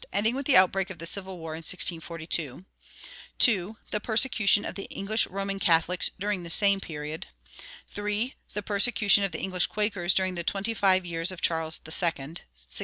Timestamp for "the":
0.47-0.57, 0.97-1.05, 3.91-3.99, 4.73-4.85, 6.41-6.49, 8.53-8.63, 9.31-9.39, 10.33-10.43